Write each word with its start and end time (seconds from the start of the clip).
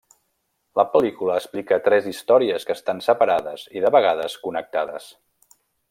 La 0.79 0.85
pel·lícula 0.93 1.35
explica 1.41 1.77
tres 1.89 2.07
històries 2.13 2.65
que 2.69 2.77
estan 2.79 3.05
separades 3.09 3.67
i 3.81 3.85
de 3.85 3.93
vegades 3.97 4.39
connectades. 4.47 5.13